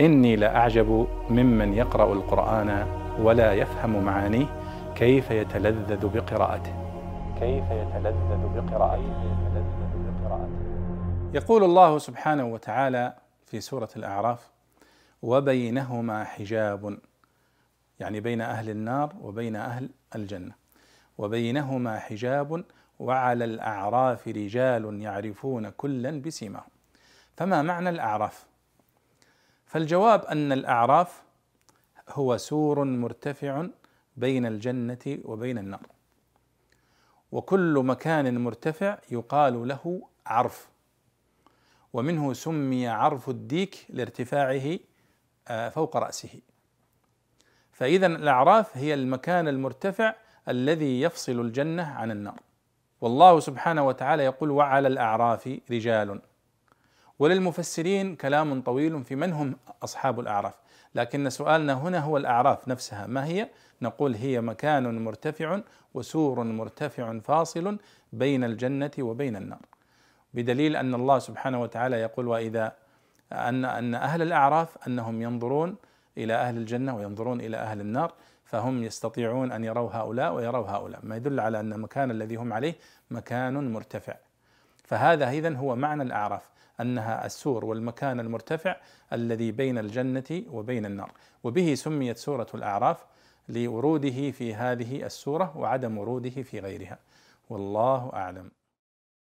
إني 0.00 0.36
لأعجب 0.36 1.08
ممن 1.30 1.74
يقرأ 1.74 2.12
القرآن 2.12 2.86
ولا 3.20 3.52
يفهم 3.52 4.04
معانيه 4.04 4.46
كيف 4.94 5.30
يتلذذ 5.30 6.08
بقراءته. 6.08 6.72
كيف 7.40 7.64
يتلذذ 7.70 8.48
بقراءته. 8.54 9.38
يقول 11.34 11.64
الله 11.64 11.98
سبحانه 11.98 12.44
وتعالى 12.44 13.14
في 13.46 13.60
سورة 13.60 13.88
الأعراف 13.96 14.50
وبينهما 15.22 16.24
حجاب 16.24 16.98
يعني 18.00 18.20
بين 18.20 18.40
أهل 18.40 18.70
النار 18.70 19.12
وبين 19.22 19.56
أهل 19.56 19.90
الجنة. 20.14 20.54
وبينهما 21.18 21.98
حجاب 21.98 22.64
وعلى 22.98 23.44
الأعراف 23.44 24.28
رجال 24.28 25.02
يعرفون 25.02 25.70
كلا 25.70 26.22
بسيماهم. 26.22 26.70
فما 27.36 27.62
معنى 27.62 27.88
الأعراف؟ 27.88 28.47
فالجواب 29.68 30.24
أن 30.24 30.52
الأعراف 30.52 31.22
هو 32.08 32.36
سور 32.36 32.84
مرتفع 32.84 33.66
بين 34.16 34.46
الجنة 34.46 35.18
وبين 35.24 35.58
النار. 35.58 35.86
وكل 37.32 37.82
مكان 37.84 38.38
مرتفع 38.40 38.98
يقال 39.10 39.68
له 39.68 40.02
عرف. 40.26 40.68
ومنه 41.92 42.32
سمي 42.32 42.88
عرف 42.88 43.28
الديك 43.28 43.86
لارتفاعه 43.88 44.78
آه، 45.48 45.68
فوق 45.68 45.96
رأسه. 45.96 46.40
فاذا 47.72 48.06
الأعراف 48.06 48.76
هي 48.76 48.94
المكان 48.94 49.48
المرتفع 49.48 50.14
الذي 50.48 51.00
يفصل 51.00 51.40
الجنة 51.40 51.82
عن 51.82 52.10
النار. 52.10 52.40
والله 53.00 53.40
سبحانه 53.40 53.86
وتعالى 53.86 54.24
يقول 54.24 54.50
وعلى 54.50 54.88
الأعراف 54.88 55.58
رجال. 55.70 56.20
وللمفسرين 57.18 58.16
كلام 58.16 58.62
طويل 58.62 59.04
في 59.04 59.16
من 59.16 59.32
هم 59.32 59.56
أصحاب 59.82 60.20
الأعراف. 60.20 60.54
لكن 60.94 61.30
سؤالنا 61.30 61.72
هنا 61.72 61.98
هو 61.98 62.16
الأعراف 62.16 62.68
نفسها. 62.68 63.06
ما 63.06 63.24
هي؟ 63.24 63.48
نقول 63.82 64.14
هي 64.14 64.40
مكان 64.40 65.04
مرتفع 65.04 65.60
وسور 65.94 66.44
مرتفع 66.44 67.18
فاصل 67.18 67.78
بين 68.12 68.44
الجنة 68.44 68.90
وبين 68.98 69.36
النار. 69.36 69.60
بدليل 70.34 70.76
أن 70.76 70.94
الله 70.94 71.18
سبحانه 71.18 71.60
وتعالى 71.60 71.96
يقول 71.96 72.28
وإذا 72.28 72.72
أن 73.32 73.64
أن 73.64 73.94
أهل 73.94 74.22
الأعراف 74.22 74.86
أنهم 74.86 75.22
ينظرون 75.22 75.76
إلى 76.18 76.34
أهل 76.34 76.56
الجنة 76.56 76.96
وينظرون 76.96 77.40
إلى 77.40 77.56
أهل 77.56 77.80
النار 77.80 78.12
فهم 78.44 78.82
يستطيعون 78.82 79.52
أن 79.52 79.64
يروا 79.64 79.90
هؤلاء 79.92 80.34
ويروا 80.34 80.68
هؤلاء. 80.68 81.00
ما 81.02 81.16
يدل 81.16 81.40
على 81.40 81.60
أن 81.60 81.72
المكان 81.72 82.10
الذي 82.10 82.36
هم 82.36 82.52
عليه 82.52 82.74
مكان 83.10 83.72
مرتفع. 83.72 84.14
فهذا 84.84 85.30
اذا 85.30 85.56
هو 85.56 85.76
معنى 85.76 86.02
الأعراف. 86.02 86.50
أنها 86.80 87.26
السور 87.26 87.64
والمكان 87.64 88.20
المرتفع 88.20 88.76
الذي 89.12 89.52
بين 89.52 89.78
الجنة 89.78 90.42
وبين 90.50 90.86
النار. 90.86 91.12
وبه 91.44 91.74
سميت 91.74 92.16
سورة 92.18 92.46
الأعراف 92.54 93.04
لوروده 93.48 94.30
في 94.30 94.54
هذه 94.54 95.06
السورة 95.06 95.56
وعدم 95.56 95.98
وروده 95.98 96.42
في 96.42 96.60
غيرها. 96.60 96.98
والله 97.50 98.10
أعلم. 98.12 98.57